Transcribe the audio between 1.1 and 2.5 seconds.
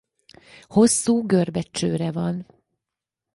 görbe csőre van.